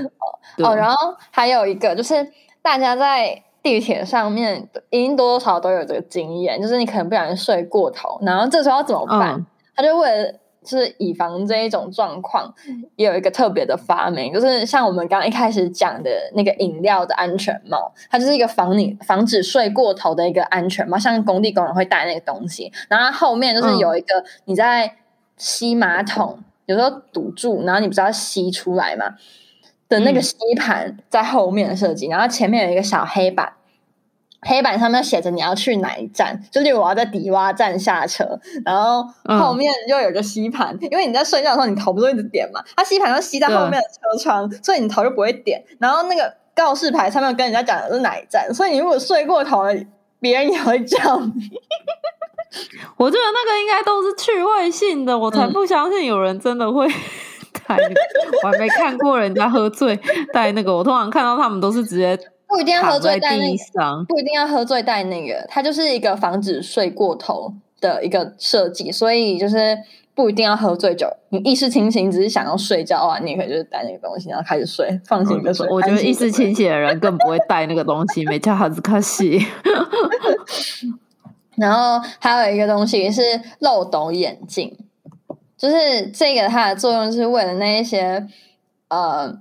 [0.64, 0.74] 哦。
[0.74, 2.26] 然后还有一个就是，
[2.62, 9.46] 大家在地铁上面一定多多少少都有这个经验，就是你可能不小心睡过头，然后这时候要怎么办？
[9.76, 10.34] 他就为了。
[10.68, 12.54] 是以防这一种状况，
[12.96, 22.72] 也有一个特别的发明，就是像我们刚刚一开始讲的那个饮料的安全帽，它就是一个防你防止睡过头的一个安全帽，像工地工人会戴那个东西。
[22.90, 24.96] 然后后面就是有一个你在
[25.38, 29.16] 吸马桶，有时候堵住，然后你不知道吸出来嘛
[29.88, 33.54] 的那个吸盘在后面的设计，然后前面有一个小黑板。
[34.42, 38.24] 黑板上面写着你要去哪一站，就是我要在迪洼站下车，
[38.64, 39.04] 然后
[39.40, 45.62] 后面又有个吸盘，因为你在睡觉的时候你头不是一直点嘛，它吸盘就吸在后面的车窗，所以你头就不会点。
[45.80, 49.74] 然后那个告示牌上面跟人家讲的是哪一站，所以你如果睡过头了，
[50.20, 51.32] 别人也会叫你。
[52.96, 56.88] 我觉得那个应该都是趣味性的，我才不相信有人真的会
[57.68, 57.76] 带。
[58.44, 60.00] 我还没看过人家喝醉
[60.32, 62.18] 带那个，我通常看到他们都是直接。
[62.48, 69.78] 不一定要喝醉带那个，不一定要喝醉带那个，它就是一个防止睡过头的一个设计，所以就是
[70.16, 75.68] 不一定要喝醉酒，你意识清醒，只是想要睡觉啊，你也可以就是带那个东西，然后开始睡，放心的睡。
[75.70, 79.46] 我觉得意识清醒的人更不会带那个东西，没叫哈子卡西。
[81.58, 83.22] 然后还有一个东西是
[83.60, 84.78] 漏斗眼镜，
[85.58, 88.26] 就是这个它的作用是为了那一些
[88.88, 89.38] 呃。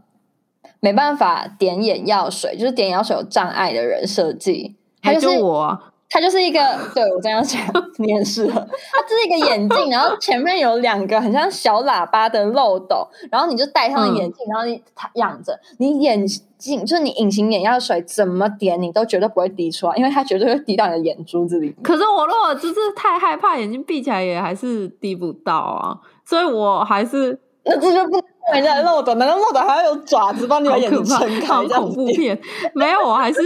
[0.81, 4.77] 没办法点眼药水，就是点眼药水有障碍的人设计。
[5.03, 5.79] 他就是我，
[6.11, 6.61] 他就是一个
[6.95, 7.61] 对我这样讲，
[7.99, 8.61] 你也适合。
[8.61, 14.83] 它这是一个眼镜， 然后前面有两个很像小喇叭的漏斗，然后你就戴上眼镜，然后你
[15.15, 16.27] 仰着，你眼
[16.59, 21.75] 镜就是你隐形眼药水怎么点你都绝对不会滴出来，因为它绝对会滴到你的眼珠子里。
[21.83, 28.21] 可是我如果就是太害怕，眼睛闭起来也还是滴不到啊，所以我还是那这就不。
[28.55, 31.65] 人家漏斗，难道漏斗还要有爪子帮你把眼睛撑开？
[31.67, 32.39] 恐怖 片
[32.75, 33.41] 没有，我还是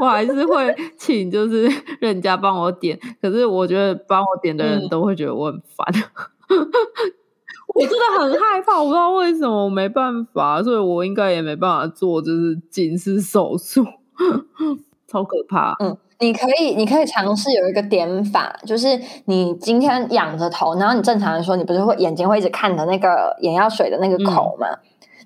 [0.00, 1.68] 我还是会请，就是
[2.00, 2.98] 人家帮我点。
[3.20, 5.86] 可是我觉得帮我点的人都会觉得我很烦，
[7.74, 13.84] 我真的很害怕，我不知道为什么，我没办法，所以我应该也没办法做，就是近视手术，
[15.14, 15.76] 超可怕。
[15.78, 15.96] 嗯。
[16.20, 24.66] 你可以，你可以尝试有一个点法，就是你今天仰着头，然后你正常来说，你不是会眼睛会一直看着那个眼药水的那个口吗？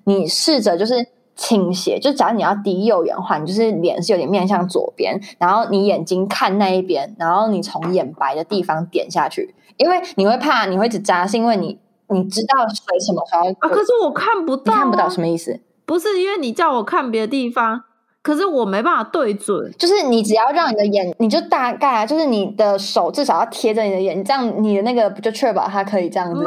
[0.05, 0.95] 你试着就是
[1.35, 11.77] 倾斜，就假如你要滴右眼的话，你就是脸是有点面向左边，然后你眼睛看那一边，然后你从眼白的地方点下去，因为你会怕你会一直扎，是因为你
[12.09, 13.69] 你知道水什么时候啊？
[13.69, 15.61] 可是我看不到，看不到什么意思？
[15.85, 17.83] 不是因为你叫我看别的地方。
[18.29, 26.45] 可是我没办法对准，就是你只要让你的眼，你就大概啊，就是你的手至少要贴着你的眼，这样你的那个不就确保它可以这样子？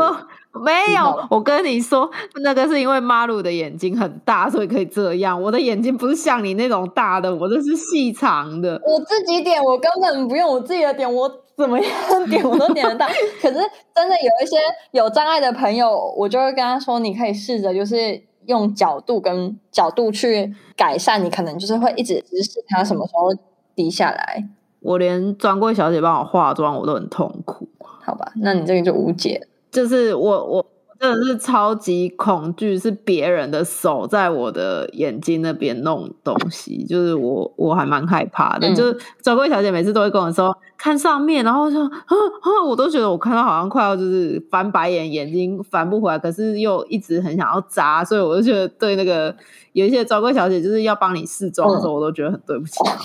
[0.55, 2.09] 没有，我跟你说，
[2.45, 5.40] 那个是因为马鲁的眼睛很大，所以可以这样。
[5.42, 8.81] 我的眼睛不是像你那种大的，我这是细长的。
[8.85, 11.90] 我自己点，我根本不用我自己的点，我怎么样
[12.29, 13.07] 点我都点得到。
[13.40, 13.55] 可是
[13.95, 14.59] 真的有一些
[14.90, 23.28] 有障碍的朋友，我就会跟他说，你可以试着就是用角度跟角度去改善，你可能就是会一直直视它什么时候
[23.74, 24.48] 低下来。
[24.81, 27.68] 我连专柜小姐帮我化妆，我都很痛苦。
[28.05, 29.46] 好吧，那你这个就无解。
[29.70, 30.66] 就是我我
[30.98, 38.74] 真的是超级恐惧，是别人的手在我的眼睛那边弄东西，就是我我还蛮害怕的。
[38.74, 49.33] 就是专柜小姐每次都会跟我说看上面，然后说啊啊，我都觉得我看到好像快要就是翻白眼，眼睛翻不回来，可是又一直很想要扎，所以我就觉得对那个
[49.75, 53.01] 有一些专柜小姐就是要帮你试妆的时候，我都觉得很对不起他们。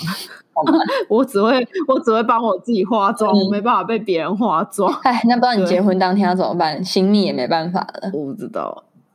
[1.08, 4.92] 我只会我只会帮我自己化妆，我没办法被别人化妆。
[5.04, 6.82] 哎，那不知道你结婚当天要怎么办？
[6.84, 8.10] 新密也没办法了。
[8.12, 8.82] 我不知道。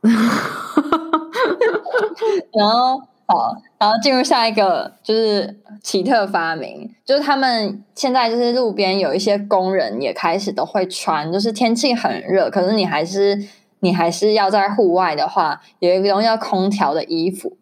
[2.54, 13.38] 然后好，然后进入下一个就是奇特发明，就是他们现在就是路边有一些工人也开始都会穿，就是天气很热，可是你还是
[13.80, 17.56] 你还是要在户外的话，有一个东西叫空调的衣服。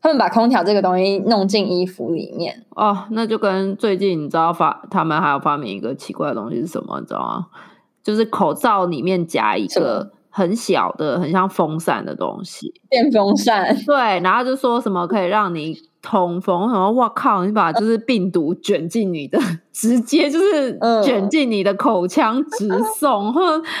[0.00, 7.00] 他们把空调这个东西弄进衣服里面哦，那就跟最近你知道发他们还有发明一个奇怪的东西是什么？
[7.00, 7.46] 你知道吗？
[8.02, 13.72] 就是口罩里面夹一个很小的、很像风扇的东西，电风扇。
[13.86, 16.68] 对，然后就说什么可以让你通风。
[16.68, 16.90] 什么？
[16.90, 17.44] 哇靠！
[17.44, 19.38] 你把就是病毒卷进你的，
[19.72, 22.68] 直接就是卷进你的口腔直
[22.98, 23.26] 送。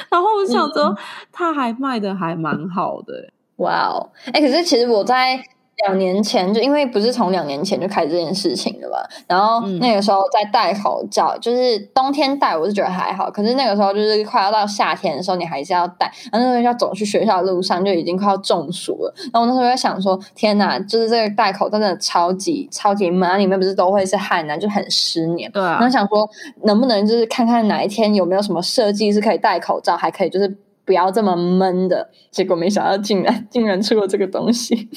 [0.08, 0.96] 然后我想说，
[1.32, 3.30] 他还卖的还蛮好的。
[3.56, 4.10] 哇哦！
[4.32, 5.42] 哎，可是其实我在。
[5.84, 8.96] 两年前就因为不是从两年前就开始这件事情了嘛，
[9.28, 26.28] 然后那个时候在戴口罩，就是冬天戴我是觉得还好，可是那个时候就是快要到夏天的时候，你还是要戴，然后那时候要走去学校的路上就已经快要中暑了，然后我那时候在想说，天哪，就是这个戴口罩真的超级超级闷，里面不是都会是汗啊，就很湿黏，对啊，然后想说
[26.62, 34.88] 能不能就是看看哪一天有没有什么设计是可以戴口罩，还可以就是不要这么闷的，结果没想到竟然竟然出了这个东西。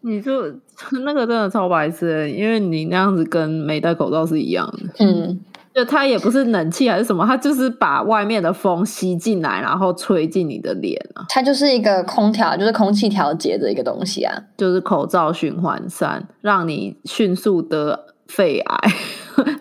[0.00, 0.42] 你就
[1.04, 5.04] 那个真的超白痴，因为你那样子跟没戴口罩是一样的。
[5.04, 5.40] 嗯，
[5.74, 11.24] 就它也不是冷气还是什么，它就是把外面的风吸进来，然后吹进你的脸啊。
[11.28, 14.34] 它就是一个空调，就是空气调节的一个东西啊。
[14.56, 18.78] 就是口罩循环扇，让你迅速得肺癌，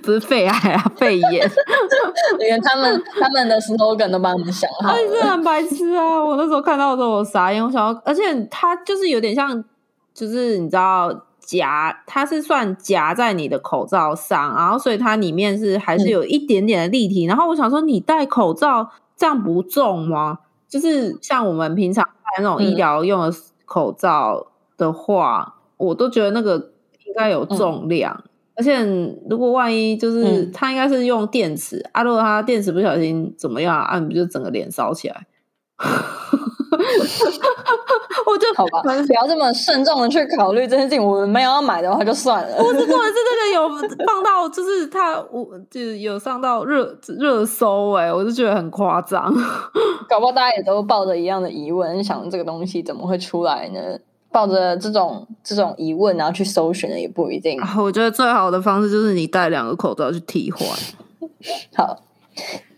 [0.01, 1.51] 不是肺癌啊，肺炎。
[2.39, 6.23] 连他们他们的 slogan 都帮我们想好，是很白痴啊！
[6.23, 9.63] 我那时候看到的时候我傻眼，我想要，而且它就是有点像。
[10.15, 17.25] 就是你知道夹，它是算夹在你的口罩上，然后所以它里面是还是有一点点的立体。
[17.25, 20.37] 然后我想说，你戴口罩这样不重吗？
[20.69, 24.45] 就是像我们平常戴那种医疗用的口罩
[24.77, 26.57] 的话，我都觉得那个
[27.07, 28.23] 应该有重量。
[28.55, 28.83] 而且
[29.29, 35.25] 如果万一就是它应该是用电池啊，如果它电池不小心怎么样，啊，不就整个脸烧起来？
[38.25, 41.03] 我就好吧，不要这么慎重的去考虑这件事情。
[41.03, 42.55] 我们没有要买的话就算了。
[42.63, 43.69] 我是做的是这个有
[44.07, 49.33] 放到，就是它我就有上到热热搜哎，我就觉得很夸张。
[50.09, 53.79] 搞不好大家也都抱着一样的疑问，想这个东西怎么会出来呢？
[54.33, 57.61] 抱着这种这种疑问，然后去搜寻的也不一定。
[57.77, 60.67] 我觉得最好的方式就是你戴两个口罩去替换。
[61.77, 61.99] 好，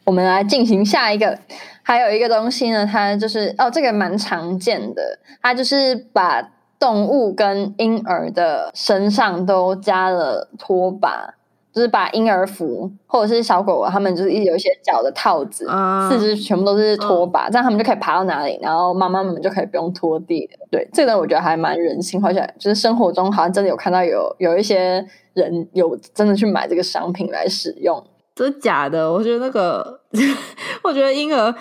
[0.03, 1.39] 我们来进行下一个。
[1.81, 6.41] 还有一个东西呢，它就是哦，这个蛮常见的，它就是把
[6.79, 11.34] 动物跟婴儿的身上都加了拖把，
[11.75, 15.67] 就是把婴儿服或者是小狗狗，他们就是有一些脚的套子，
[16.09, 20.49] 四肢全部都是拖把，这样他们就可以爬到哪里，然后妈妈们就可以不用拖地。
[20.71, 28.01] 对，这个我觉得还蛮人性化，就是生活中好像真的有看到有有一些人有真的去买这个商品来使用。
[28.33, 29.99] 这是假的，我觉得那个，
[30.81, 31.53] 我觉得婴儿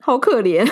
[0.00, 0.64] 好可怜，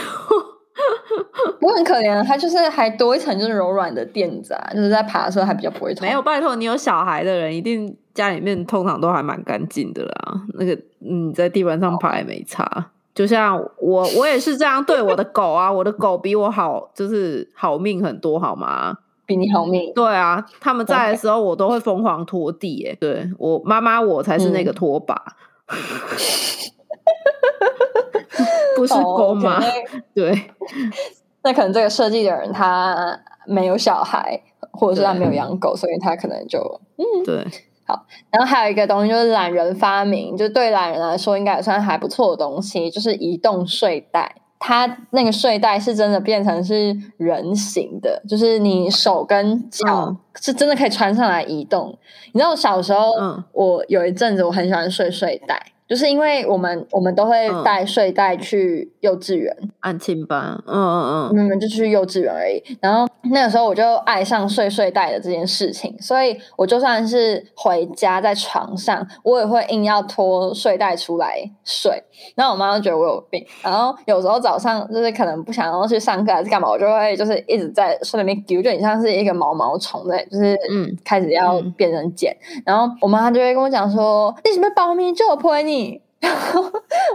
[1.61, 6.07] 不很可怜，它就是还多一层就是柔软的垫子啊，就是在爬的时候还比较不会痛。
[6.07, 10.41] 没有，拜托你有小孩的人，一定家里面通常都还蛮干净的啦。
[10.55, 18.97] 那个你在地板上爬也没差，就像我，我也是这样对我的狗啊， 我的狗比我好，就是好命很多，好吗？
[19.25, 25.15] 比你好命，对啊，他们在的时候我都会疯狂拖地，哎，对我妈妈我才是那个拖把，
[28.77, 29.61] 不是狗吗？
[30.15, 30.51] 对，
[31.43, 34.41] 那可能这个设计的人他没有小孩，
[34.73, 36.59] 或者是他没有养狗，所以他可能就
[36.97, 37.47] 嗯，对，
[37.87, 38.07] 好。
[38.31, 44.37] 然后还有一个东西就是懒人发明，就对懒人来说应该也算还不错的东西，就是移动睡袋。
[44.65, 51.99] 它那个睡袋是真的变成是人形的，就是你手跟脚嗯是真的可以穿上来移动。
[52.31, 55.61] 你知道小时候，嗯我有一阵子我很喜欢睡睡袋，
[55.93, 62.63] 就是因为我们我们都会嗯带睡袋去幼稚园，安亲班，嗯嗯嗯，我们就去幼稚园而已。
[62.81, 72.03] 然后那个时候我就爱上睡睡袋的这件事情，所以我就算是回家在床上，我也会硬要脱睡袋出来睡。
[72.35, 73.45] 然后我妈就觉得我有病。
[73.63, 82.35] 然后有时候早上就是可能不想要去上课还是干嘛，我就会就是一直在睡里面丢，就很像是一个毛毛虫在，就是嗯开始要嗯变成茧。
[82.65, 85.82] 然后我妈就会跟我讲说：“你是不是保密就陪你？”
[86.21, 86.63] 然 后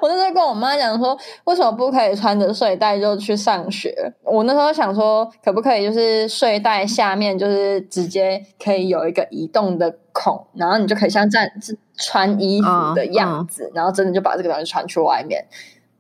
[0.02, 3.96] 我那时候跟我妈讲说，为什么不可以穿着睡袋就去上学？
[4.24, 15.46] 我那时候想说，可不可以就是睡袋下面就是直接可以有一个移动的孔，然后你就可以像这样子穿衣服的样子，然后真的就把这个东西穿去外面。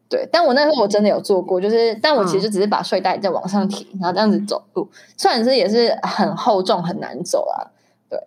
[0.09, 7.71] 对，但我那时候我真的有做过，就是，但我其实就只是把睡袋再往上提，然后这样子走路，虽然是也是很厚重很难走啊，
[8.09, 8.17] 对，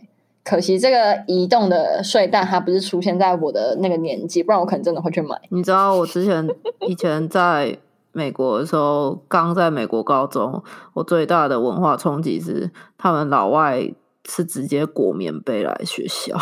[0.50, 5.40] 可惜这个移动的睡袋它不是出现在我的那个年纪，不然我可能真的会去买。
[5.50, 6.44] 你知道我之前
[6.88, 7.78] 以前在
[8.10, 10.60] 美国的时候，刚在美国高中，
[10.94, 13.88] 我最大的文化冲击是他们老外
[14.28, 16.36] 是直接裹棉被来学校，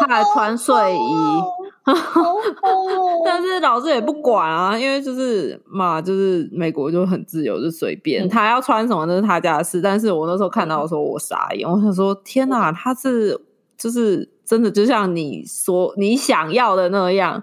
[0.00, 1.42] 他 还穿睡衣。
[3.24, 9.80] 但是老师也不管啊，因为就是嘛，就是美国就很自由，就随便、嗯他要穿什么那是他家的事。
[9.80, 13.38] 但是我那时候看到的时候，我傻眼，我想说天哪，他是
[13.76, 17.42] 就是真的就像你说你想要的那样，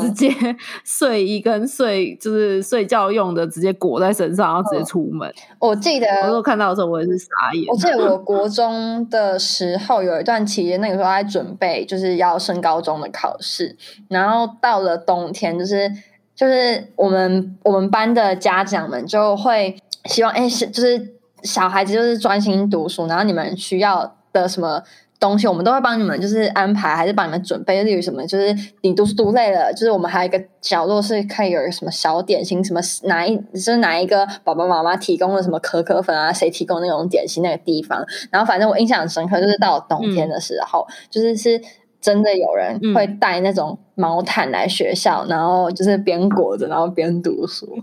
[0.00, 0.30] 直嗯，接
[0.84, 5.32] 睡衣跟睡就是睡觉用的直接裹在身上，然后直接嗯出门。
[5.58, 7.76] 我记得我那时候看到的时候，我也是傻眼我。
[7.76, 13.76] 记得我国中的时候有一段期间，那个时候在准备就是要升高中的考试，
[14.08, 15.90] 然后到了冬天，就是
[16.34, 19.76] 就是我们我们班的家长们就会
[20.06, 24.82] 希望，哎，是就是小孩子就是专心读书，然后你们需要的什么。
[25.20, 27.82] 东西我们都会帮你们，就是安排，还是帮你们准备。
[27.82, 38.04] 例如什么，就是你读书读累了，就是我们还有一个角落是可以有什么小点心，什么哪一就是哪一个爸爸妈妈提供的什么可可粉啊，谁提供那种点心那个地方。
[38.30, 41.60] 然后反正我印象很深刻，就是到冬天的时候，就是是
[42.00, 47.78] 真的有人会带那种毛毯来学校，然后就是边裹着，然后边读书。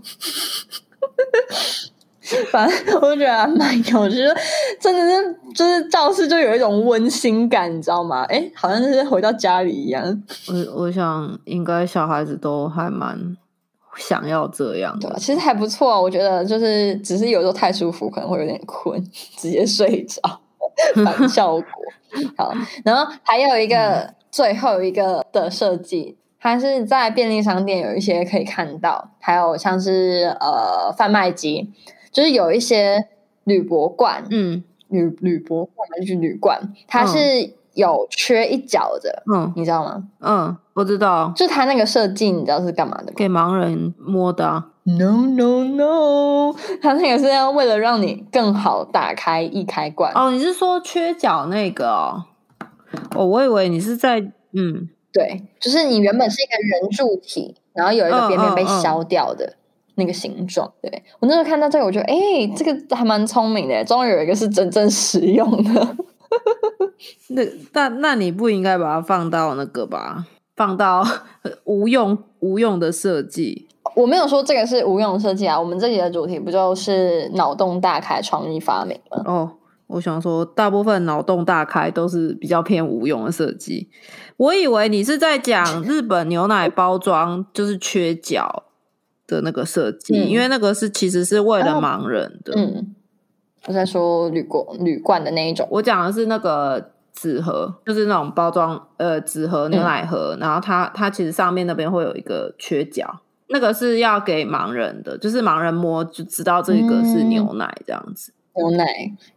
[2.50, 4.36] 反正我就觉得还蛮有趣的，
[4.80, 8.24] 真的是就是教室就有一种温馨感，你知道吗？
[8.28, 13.36] 哎，好像是回到家里一样，我我想应该小孩子都还蛮
[13.96, 15.14] 想要这样的。
[15.18, 19.02] 其实还不错，我觉得就是只是有时候太舒服，可能会有点困，
[19.36, 20.20] 直接睡着，
[21.04, 21.64] 反 效果。
[22.36, 22.52] 好，
[22.84, 31.70] 然后还有一个、最后一个的设计，它是在便利商店有一些可以看到，还有像是呃贩卖机，
[32.12, 33.08] 就是有一些
[33.44, 37.18] 铝箔罐，嗯铝铝箔罐还是铝罐，它是
[37.74, 40.04] 有缺一角的，嗯你知道吗？
[40.20, 50.12] 嗯，我知道，就它那个设计，你知道是干嘛的吗给盲人摸的啊、？No No No， 它那个是要为了让你更好打开易开罐。
[50.14, 52.24] 哦，你是说缺角那个哦？
[53.16, 54.20] 哦，我以为你是在
[54.52, 59.54] 嗯对，就是你原本是一个圆柱体，然后有一个边边被嗯嗯嗯削掉的。
[59.94, 62.16] 那个形状，对我那时候看到这个，我觉得哎、
[62.56, 65.96] 这个还蛮聪明的，终于有一个是真正实用的。
[67.28, 70.26] 那那那你不应该把它放到那个吧？
[70.54, 71.00] 放到
[71.42, 73.66] 呃 无用无用的设计。
[73.94, 79.22] 我没有说这个是无用设计啊，我们这里的主题不就是脑洞大开、创意发明吗？
[79.26, 79.50] 哦，
[79.88, 83.90] 我想说，大部分脑洞大开都是比较偏无用的设计。
[84.38, 88.62] 我以为你是在讲日本牛奶包装就是缺角
[89.26, 92.52] 的那个设计，嗯因为那个是其实是为了哦盲人的。
[92.56, 92.94] 嗯，
[93.66, 95.66] 我在说铝罐铝罐的那一种。
[95.70, 108.32] 我讲的是那个纸盒，就是那种包装呃纸盒牛奶盒，然后它它其实上面那边会有一个缺角，那个是要给盲人的，就是盲人摸就知道这个是牛奶这样子。
[108.54, 108.84] 牛奶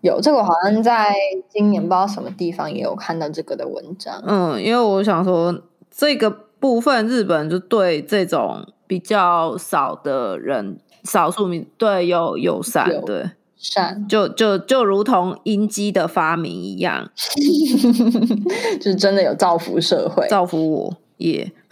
[0.02, 1.16] 有这个，好像在
[1.48, 4.22] 今年不知道什么地方也有看到这个的文章。
[4.26, 5.58] 嗯，因为我想说
[5.90, 10.80] 这个部分日本就对这种比较少的人。
[11.04, 17.08] 少数民对有友善，对，善就就就如同音机的发明一样，
[18.82, 20.28] 就是真的有造福社会。
[20.28, 20.98] 造福我。
[21.18, 21.52] 耶。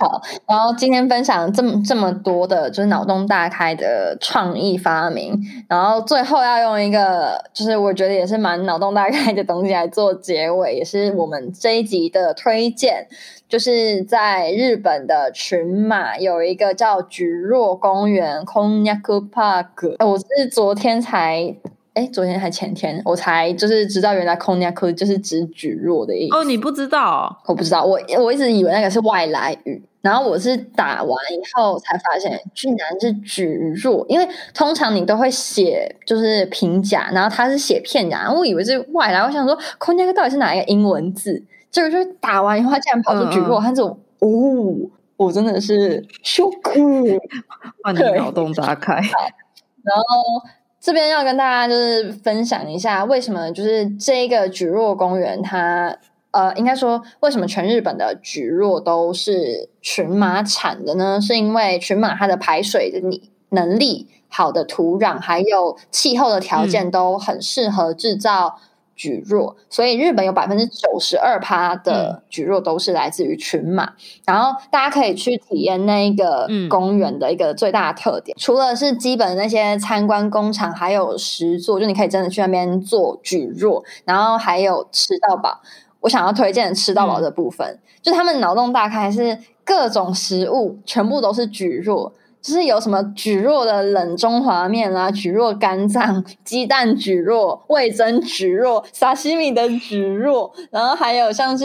[0.00, 5.38] 好，然后今天分享这么这么多的，就是脑洞大开的创意发明，
[5.68, 13.06] 然后最后要用一个，就是我觉得也是蛮脑洞大开的东西来做结尾，也是我们这一集的推荐，
[13.48, 21.54] 就是在日本的群马有一个叫菊若公园 （Konyaku Park），我是昨天才。
[21.94, 26.34] 哎，昨天还前天，我才就是知道原来 Konyaku 就是指举弱的意思。
[26.34, 27.42] 哦，你不知道？
[27.46, 33.44] 我不知道，我我一直以为那个是外来语，然后我是打完以后才发现，居然是举
[33.76, 34.06] 弱。
[34.08, 39.20] 因为通常你都会写就是平假，然后他是写片假，我以为是外来。
[39.20, 41.44] 我想说 Konyaku 到底是哪一个英文字？
[41.70, 44.88] 结果就是打完以后，他竟然跑出举弱，他这种哦，
[45.18, 47.20] 我真的是 shock，
[47.84, 48.94] 把你脑洞打开。
[48.94, 50.42] 然后。
[50.82, 55.96] 这边要跟大家就是分享一下，为什么就是这个菊若公园，它
[56.32, 61.20] 呃，应该说为什么全日本的菊若都是群马产的呢？
[61.20, 63.20] 是因为群马它的排水的能
[63.50, 68.58] 能力、好的土壤，还有气候的条件都很适合制造。
[69.02, 73.94] 举弱，所以日本有百分之九十二趴的举弱都是来自于群马。
[74.24, 85.60] 然后大家可以去体验那个公园的一个最大的特点，除了是基本的那些参观工厂，还有实做，就你可以真的去那边做举弱，然后还有吃到饱。
[85.98, 92.12] 我想要推荐吃到饱的部分，就他们脑洞大开，是各种食物全部都是举弱。
[92.42, 101.64] 就是有什么蒟蒻的冷中华面啦，蒟蒻肝脏、鸡蛋蒟蒻、味增蒟蒻、沙西米的蒟蒻，然后还有像是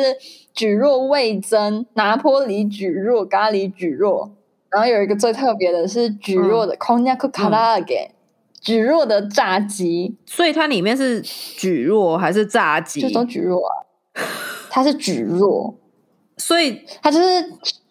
[0.55, 4.29] 蒟蒻味增、拿坡里蒟蒻、咖喱蒟蒻，
[4.69, 8.09] 然后有一个最特别的是蒟蒻的 k o n y a k Karage，
[8.63, 13.01] 蒟蒻的炸鸡，所以它里面是蒟蒻还是炸鸡？
[13.01, 13.83] 就说蒟蒻啊，
[14.69, 15.73] 它是蒟蒻，
[16.37, 17.25] 所以它就是。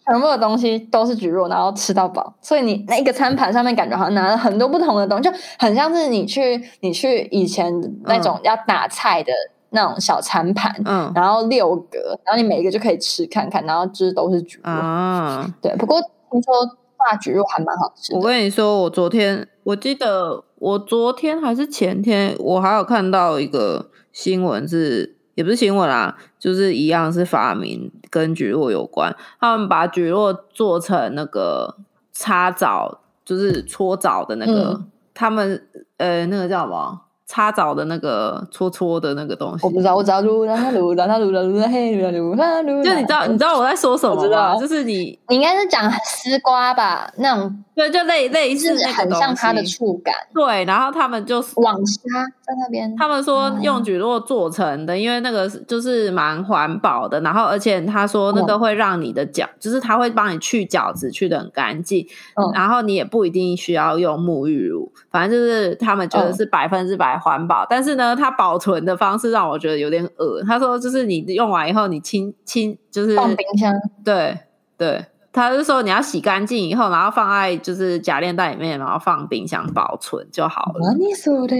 [0.06, 7.72] 全部的东西都是橘肉，然后吃到饱，所以你那个餐盘上面感觉好像拿了很多不同的东西，就很像是你去你去以前
[8.04, 9.32] 那种要打菜的
[9.70, 15.52] 那种小餐盘，嗯，然后六格，然后你每一个就可以吃看看，然后就是都是橘肉啊。
[15.60, 16.00] 对，不过
[16.30, 16.54] 听说
[16.96, 18.14] 大橘肉还蛮好吃。
[18.14, 25.15] 我跟你说，我昨天我记得我昨天还是前天，我还有看到一个新闻是。
[25.36, 29.14] 也不是新闻啦，就是一样是发明跟菊络有关。
[29.38, 31.76] 他们把菊络做成那个
[32.10, 34.82] 擦澡，就是搓澡的那个。
[35.18, 35.66] 他们
[35.96, 37.05] 呃，那个叫什么？
[37.26, 42.84] 擦澡的那个搓搓的那个东西，我不知道，我知道噜啦啦噜啦啦噜啦噜啦嘿噜啦噜啦噜。
[42.84, 44.56] 就你知道，你知道我在说什么吗？
[44.56, 47.10] 就是你，你应该是讲丝瓜吧？
[47.18, 50.14] 那种对，就类类似那个很像它的触感。
[50.32, 52.00] 对，然后他们就是网纱
[52.40, 52.94] 在那边。
[52.96, 57.20] 他们说用菊络做成的，因为那个就是蛮环保的。
[57.22, 62.06] 然后而且他说那个会让你的脚，就是他会帮你去角质，去的很干净。
[62.36, 62.52] 嗯。
[62.54, 67.15] 然后你也不一定需要用沐浴乳，反正就是他们觉得是百分之百。
[67.18, 73.72] 环保，但是呢，它保存的方式让我觉得有点恶他说，就是你用完以后，你清清就是放冰箱。
[74.04, 74.38] 对
[74.76, 80.94] 对，他是说你要洗干净以后，然后放在就是夹链袋里面，然后放冰箱保存就好了。
[80.98, 81.56] 你说的，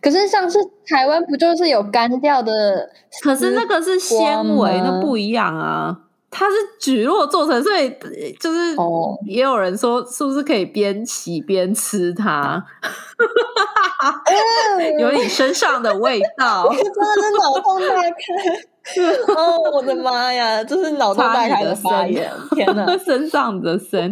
[0.00, 2.88] 可是上次台湾不就是有干掉的？
[3.22, 5.98] 可是那个是纤维，那不一样啊。
[6.34, 7.90] 它是菊络做成，所以
[8.40, 8.74] 就是
[9.26, 12.64] 也有人说，是不是可以边洗边吃它？
[14.98, 18.08] 有你身上的味道， 真的是脑洞大开！
[19.36, 22.32] 哦，我的妈呀，这是脑洞大开的发言！
[22.56, 24.10] 天哪，身上的身。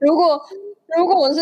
[0.00, 0.40] 如果
[0.96, 1.40] 如果我是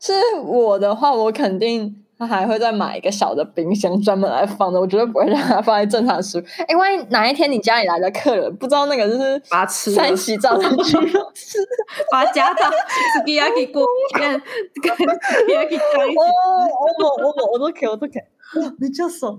[0.00, 0.12] 是
[0.44, 2.02] 我的话，我肯定。
[2.18, 4.80] 他还会再买一个小的冰箱，专门来放的。
[4.80, 6.42] 我绝对不会让他放在正常食物。
[6.66, 10.92] 哎，万一哪一天你家里来的客人不知道那个就是把吃三喜照上去
[11.34, 11.58] 吃，
[12.10, 12.70] 把它夹到
[13.18, 14.42] sukiyaki 锅里面，
[14.82, 16.16] 跟 spaghetti 在一起。
[16.16, 18.22] 我我我我我都可以，我都可以。
[18.80, 19.38] 你叫什么？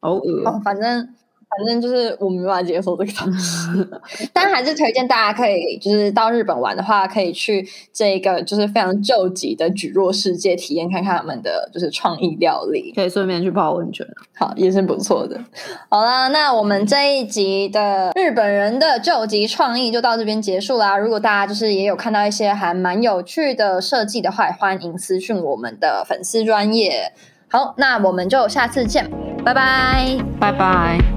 [0.00, 1.08] 好恶反正。
[1.48, 3.68] 反正就是我没办法接受这个东西，
[4.32, 15.40] 但还是推荐大家可以，就是到日本玩的话，可以去这个就是非常救急的举弱世界体验看看他们的就是创意料理，可以顺便去泡温泉，好也是不错的。
[15.88, 20.98] 好啦，那我们这一集的日本人的救急创意就到这边结束啦。
[20.98, 27.12] 如果大家就是也有看到一些还蛮有趣的设计的话，欢迎私讯我们的粉丝专业。
[27.48, 29.08] 好，那我们就下次见，
[29.44, 31.15] 拜拜，拜拜。